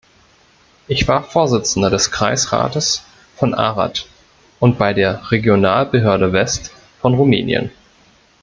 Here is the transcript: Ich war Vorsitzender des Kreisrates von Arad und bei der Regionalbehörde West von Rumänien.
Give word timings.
Ich 0.87 1.07
war 1.07 1.21
Vorsitzender 1.25 1.91
des 1.91 2.09
Kreisrates 2.09 3.03
von 3.35 3.53
Arad 3.53 4.07
und 4.59 4.79
bei 4.79 4.95
der 4.95 5.29
Regionalbehörde 5.29 6.33
West 6.33 6.71
von 6.99 7.13
Rumänien. 7.13 7.69